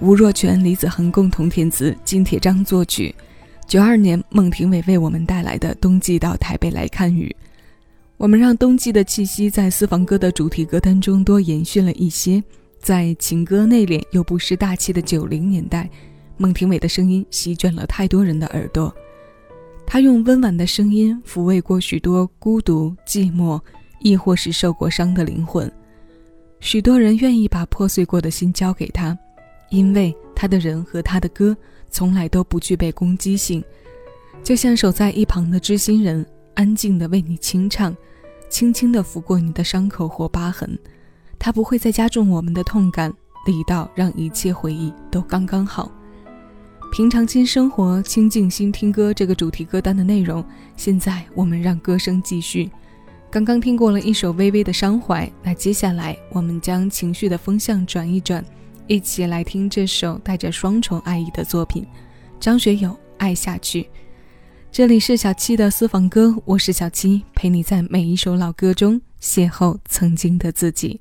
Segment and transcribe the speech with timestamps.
[0.00, 3.14] 吴若权、李子恒共同填词，金铁章作曲。
[3.66, 7.34] 九二年，孟庭苇为我们带来的《冬季到台北来看雨》，
[8.16, 12.42] 我们让冬季的气息在私房歌的主题歌单中多延续了一些。
[12.80, 15.88] 在情歌内敛又不失大气的九零年代，
[16.36, 18.94] 孟庭苇的声音席卷了太多人的耳朵。
[19.86, 23.58] 她用温婉的声音抚慰过许多孤独、寂寞，
[24.00, 25.70] 亦或是受过伤的灵魂。
[26.60, 29.16] 许多人愿意把破碎过的心交给他。
[29.70, 31.56] 因为他的人和他的歌
[31.90, 33.62] 从来都不具备攻击性，
[34.42, 36.24] 就像守在一旁的知心人，
[36.54, 37.96] 安静地为你清唱，
[38.48, 40.78] 轻轻地拂过你的伤口或疤痕。
[41.38, 43.12] 他不会再加重我们的痛感，
[43.46, 45.90] 力道让一切回忆都刚刚好。
[46.92, 49.12] 平常心生活，清静心听歌。
[49.12, 50.44] 这个主题歌单的内容，
[50.76, 52.70] 现在我们让歌声继续。
[53.30, 58.44] 刚刚听过了一首《微微的伤怀》，那接下来我们将情绪的风向转一转。
[58.86, 61.86] 一起来听这首带着双重爱意的作品，
[62.38, 63.82] 张学友《爱下去》。
[64.70, 71.00] 这里是小七的私房歌，我是小七，陪你在每一首老歌中邂逅曾经的自己。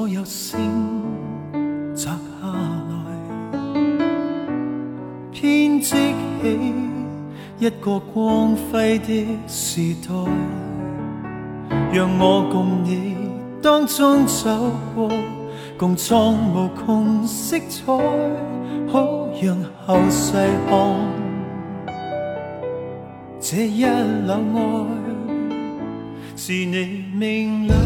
[0.00, 0.58] 所有星
[1.94, 2.16] 摘下
[2.88, 2.96] 来，
[5.30, 6.74] 编织起
[7.58, 10.14] 一个光辉的时代，
[11.92, 13.14] 让我共你
[13.60, 15.10] 当中走过，
[15.76, 17.92] 共创无穷色彩，
[18.90, 19.54] 好让
[19.84, 20.32] 后世
[20.66, 20.96] 看
[23.38, 24.86] 这一缕爱。
[26.34, 27.78] 是你明亮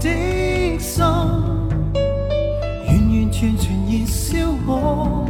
[0.00, 0.08] 的
[0.86, 1.04] 心，
[1.94, 5.26] 完完全全燃烧我。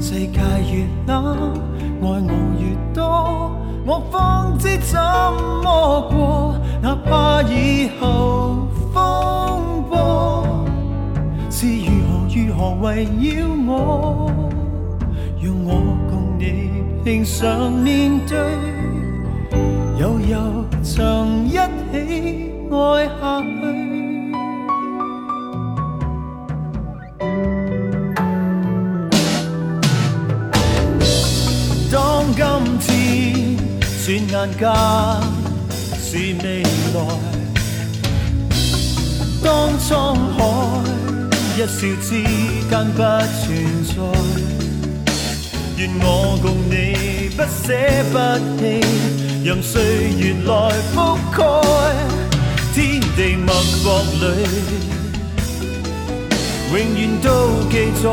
[0.00, 0.40] 世界
[0.72, 1.52] 越冷，
[2.00, 2.18] 爱我
[2.58, 2.62] 越
[2.94, 3.52] 多，
[3.84, 4.98] 我方知怎
[5.62, 6.56] 么过。
[6.80, 10.66] 哪怕以后风波
[11.50, 14.30] 是如何如何围绕我，
[15.42, 15.70] 让我
[16.08, 16.70] 共你
[17.04, 18.38] 拼上面对。
[19.98, 23.87] 又又曾一起爱下去。
[34.08, 34.24] 转眼
[34.56, 34.64] 间
[36.00, 36.98] 是未来，
[39.44, 39.46] 当
[39.78, 40.38] 沧海
[41.54, 42.08] 一笑之
[42.70, 43.44] 间不存
[43.84, 43.92] 在，
[45.76, 46.06] 愿我
[46.40, 47.66] 共你不舍
[48.10, 48.16] 不
[48.58, 48.62] 弃。
[49.44, 49.82] 让岁
[50.16, 50.52] 月来
[50.94, 50.96] 覆
[51.30, 51.38] 盖
[52.72, 53.52] 天地脉
[53.84, 53.86] 搏
[54.20, 54.24] 里，
[56.72, 57.28] 永远都
[57.70, 58.04] 记载，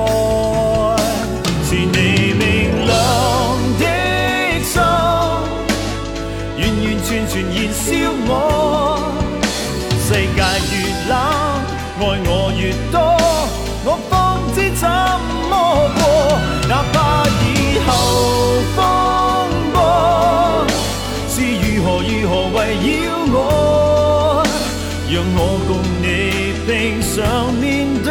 [1.64, 1.96] 是你
[7.06, 7.86] 全全燃烧
[8.28, 8.30] 我。
[10.08, 10.42] 世界
[10.72, 10.74] 越
[11.08, 11.14] 冷，
[12.00, 12.62] 爱我越
[12.92, 12.96] 多，
[13.86, 14.84] 我方知怎
[15.50, 15.54] 么
[15.96, 16.02] 过，
[16.68, 16.96] 哪怕
[17.42, 17.46] 以
[17.86, 17.88] 後
[18.76, 18.78] 風
[19.72, 19.76] 波。
[21.38, 22.58] 如何如何围
[23.06, 24.44] 绕我，
[25.08, 25.72] 让我共
[26.02, 26.04] 你
[26.66, 26.70] 拼
[27.02, 27.64] 上面
[28.04, 28.10] 对，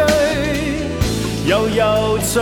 [1.47, 1.83] 悠悠
[2.19, 2.35] 长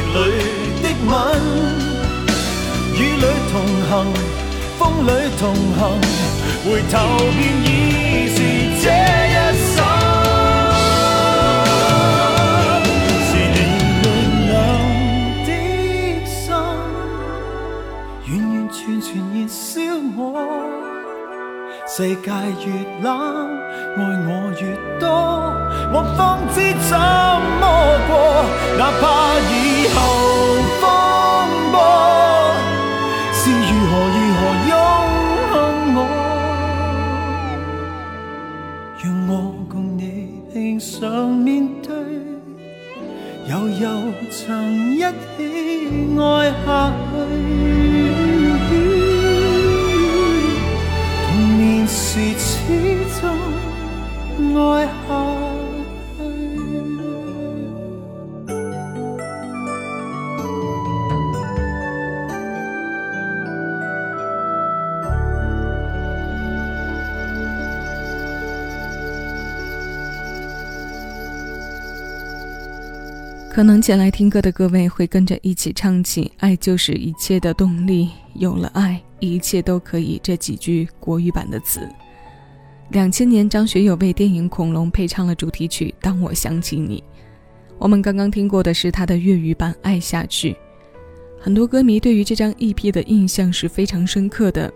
[0.00, 0.18] 里
[0.82, 1.10] 的吻，
[2.94, 3.54] 雨里同
[3.88, 3.90] 行，
[4.78, 5.42] 风里同
[5.74, 5.80] 行，
[6.64, 6.94] 回头
[7.36, 7.66] 便已
[8.28, 8.36] 是
[8.82, 8.84] 这
[9.28, 9.36] 一
[9.74, 9.76] 生。
[13.26, 13.56] 是你
[14.02, 14.06] 明
[14.48, 14.52] 亮
[15.46, 15.48] 的
[16.26, 16.46] 心，
[18.26, 19.62] 完完全全燃烧
[20.16, 20.18] 我。
[21.86, 22.26] 世界
[22.64, 22.68] 越
[23.02, 23.06] 冷，
[23.96, 24.28] 爱我
[24.60, 24.62] 越
[25.00, 25.06] 多，
[25.92, 26.56] 我方知
[26.88, 26.96] 怎
[27.60, 27.62] 么
[28.08, 28.10] 过。
[28.78, 29.02] 哪怕
[29.50, 29.52] 以
[29.94, 29.96] 后
[30.80, 30.82] 风
[31.72, 31.76] 波
[33.32, 34.72] 是如何如何拥
[35.52, 35.54] 抱
[35.96, 36.00] 我，
[39.02, 39.30] 让我
[39.68, 40.02] 共你
[40.52, 41.46] 拼上面
[41.82, 41.90] 对，
[43.48, 43.82] 悠悠
[44.30, 45.38] 曾一起
[46.20, 46.22] 爱
[46.64, 46.66] 下
[47.10, 48.07] 去。
[73.58, 80.20] 可能前来听歌的各位会跟着一起唱起“爱就是一切的动力”，有了爱，一切都可以。
[80.22, 81.80] 这几句国语版的词。
[82.90, 87.02] 两千年，张学友为电影《恐龙》配唱了主题曲《当我想起你》。
[87.78, 90.52] 我们刚刚听过的是他的粤语版《爱下去》。
[91.40, 94.72] 很多歌迷对于这张 EP 的印象是非常深刻的。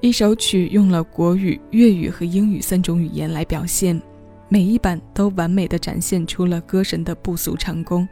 [0.00, 4.00] 一首曲用了国语、粤语和英语三种语言来表现。
[4.48, 8.08] 每一版都完美的展现出了歌神的不俗唱功。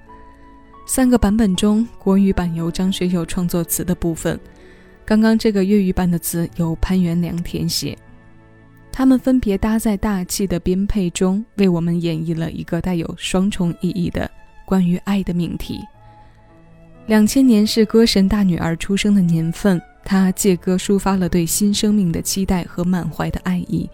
[0.87, 4.39] 三个版本中，国语版由张学友创作词的部分，
[5.05, 7.97] 刚刚这个粤语版的词由潘元良填写。
[8.93, 14.31] 他们分别搭在大气的编配中，为我们演绎了一个带有双重意义的
[14.67, 15.81] 关于爱的命题。
[17.07, 23.89] 两千年是歌神大女儿出生的年份，她借歌抒发了对新生命的期待和满怀的爱意。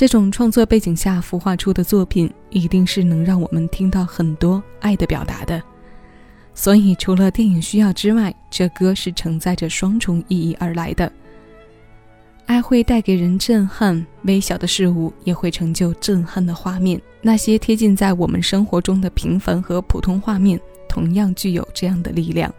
[0.00, 5.62] 这种创作背景下孵化出的作品，一定是能让我们听到很多爱的表达的。
[6.54, 11.12] 所以，除了电影需要之外，这歌是承载着双重意义而来的。
[12.46, 16.98] 爱会带给人震撼，微小的事物也会成就震撼的画面。
[17.20, 20.58] 那些贴近在我们生活中的平凡和普通画面。
[20.88, 22.50] 同样具有这样的力量，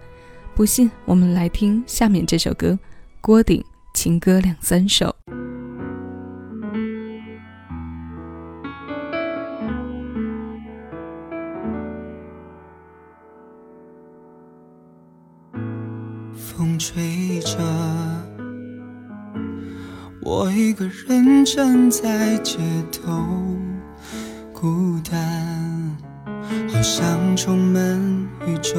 [0.54, 2.78] 不信我们来听下面这首歌，
[3.20, 5.16] 郭顶情歌两三首。
[16.62, 17.58] 风吹着，
[20.22, 22.60] 我一个人站在街
[22.92, 23.12] 头，
[24.54, 25.98] 孤单。
[26.72, 27.82] 好像充满
[28.46, 28.78] 宇宙，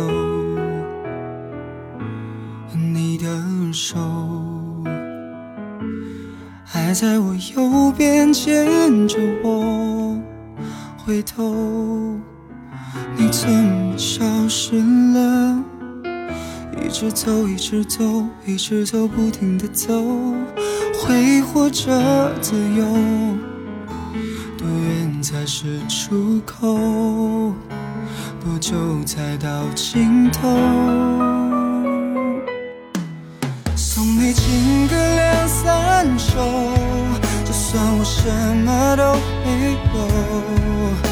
[2.73, 3.27] 你的
[3.73, 3.99] 手
[6.65, 10.17] 还在我右边牵着我，
[10.99, 11.53] 回头
[13.17, 14.77] 你怎么消失
[15.13, 15.65] 了？
[16.93, 18.05] 一直走，一直走，
[18.45, 19.95] 一直走，不停的走，
[21.01, 22.85] 挥霍着自由。
[24.59, 26.77] 多远才是出口？
[28.45, 30.51] 多久才到尽头？
[33.75, 36.37] 送你情歌两三首，
[37.43, 38.29] 就算我什
[38.67, 39.15] 么都
[39.47, 41.12] 没有。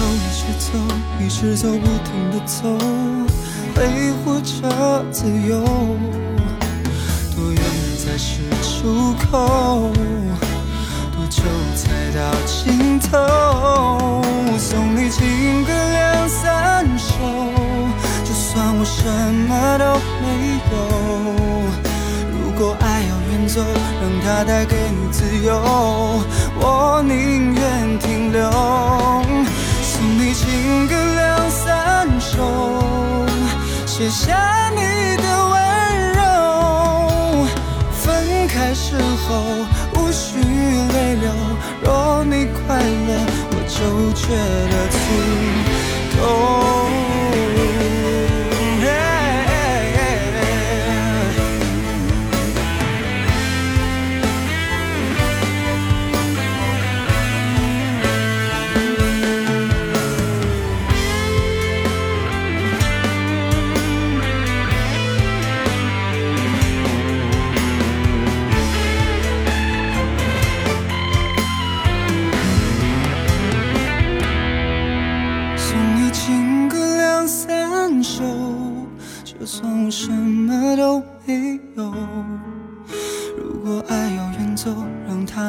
[0.00, 0.68] 走，一直走，
[1.20, 2.56] 一直走，不停的走，
[3.76, 3.78] 挥
[4.24, 5.60] 霍着自由。
[7.36, 7.60] 多远
[7.98, 9.92] 才是出口，
[11.12, 11.42] 多久
[11.76, 11.82] 才
[12.16, 13.18] 到尽头？
[14.22, 17.12] 我送你情歌两三首，
[18.24, 19.04] 就算我什
[19.48, 19.84] 么都
[20.22, 20.24] 没
[20.70, 20.72] 有。
[22.32, 23.60] 如果爱要远走，
[24.00, 25.60] 让它带给你自由，
[26.58, 28.40] 我宁愿停留。
[30.32, 32.82] 情歌两三首，
[33.86, 36.20] 写下你的温柔。
[37.92, 39.28] 分开时候
[39.94, 41.30] 无需泪流，
[41.82, 43.10] 若你快乐，
[43.50, 43.78] 我就
[44.12, 44.22] 觉
[44.70, 44.98] 得足
[46.20, 46.69] 够。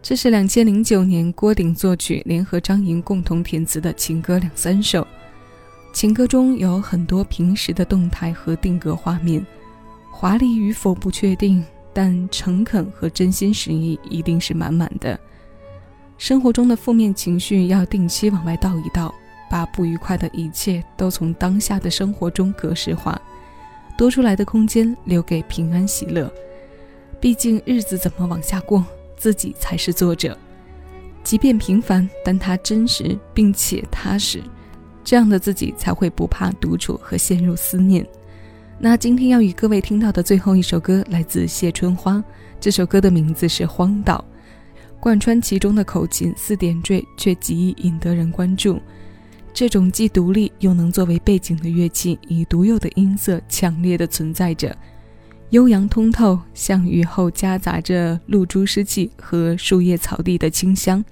[0.00, 5.06] 这是两千零九年郭顶作曲，联合张莹共同填词的情歌两三首。
[5.92, 9.44] 情歌中有很多平时的动态和定格画面，
[10.10, 15.18] 华丽与否不确定，但诚恳和真心实意一定是满满的。
[16.16, 19.12] 生活中的负面情绪要定期往外倒一倒，
[19.50, 23.20] 把不愉快的一切都从当下的生活中格式化，
[23.96, 26.32] 多出来的空间留给平安喜乐。
[27.20, 28.84] 毕竟日子怎么往下过，
[29.18, 30.38] 自己才是作者。
[31.22, 34.42] 即便平凡，但它真实并且踏实。
[35.04, 38.06] 这样的自己才会不怕独处和陷入思念。
[38.78, 42.22] 那今天要与各位听到的最后一首歌来自谢春花，
[42.60, 44.24] 这首歌的名字是《荒岛》，
[45.00, 48.80] 贯穿其中的口琴似点缀，却极易引得人关注。
[49.52, 54.76] 这种既独立又能作为背景的乐器，以独有的音色强烈的存在着，
[55.50, 61.04] 悠扬通透，像雨后夹杂着露珠湿气和树叶草地的清香，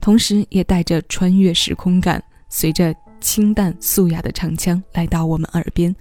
[0.00, 2.94] 同时也带着穿越时空感，随着。
[3.22, 5.94] 清淡素雅的长腔来到我们耳边。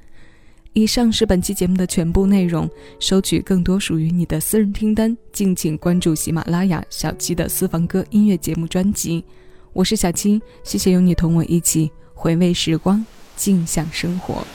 [0.71, 2.65] 以上是本期节目的全部内容。
[2.98, 9.21] 收取更多属于你的私人听单，敬请关注喜马拉雅小七的私房歌音乐节目专辑。
[9.73, 14.47] 我是小七，谢谢有你同我一起回味时光，静享生活。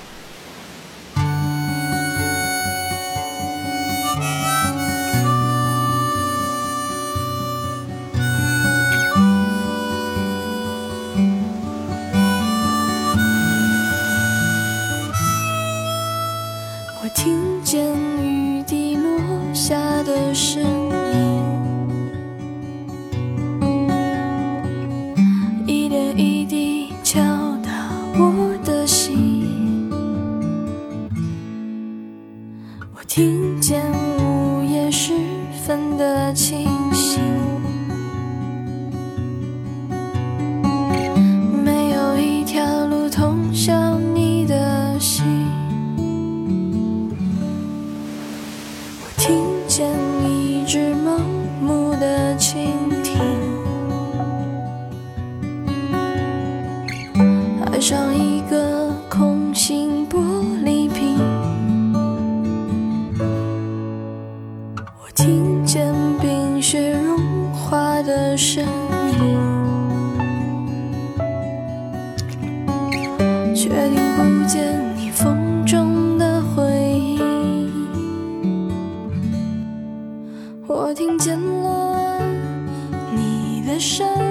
[83.74, 84.23] 的声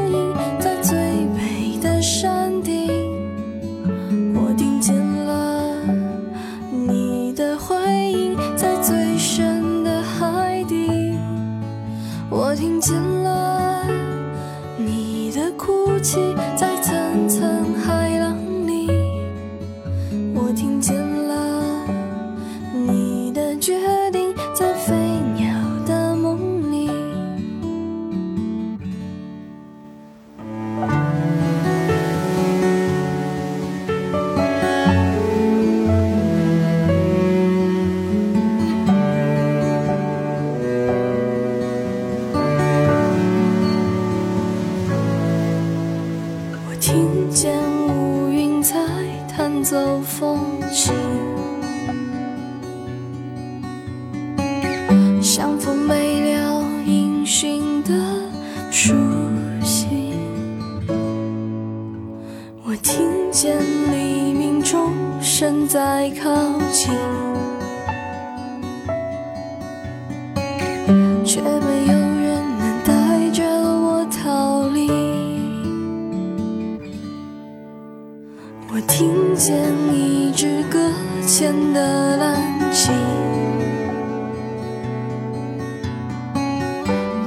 [81.34, 82.36] 搁浅的蓝
[82.72, 82.94] 鲸，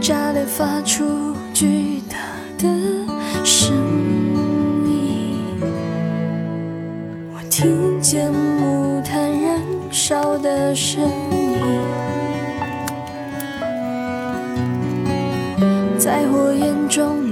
[0.00, 2.16] 炸裂发出巨大
[2.56, 2.68] 的
[3.44, 3.74] 声
[4.86, 5.60] 音。
[7.34, 11.58] 我听见木炭燃烧的声音，
[15.98, 17.25] 在火焰中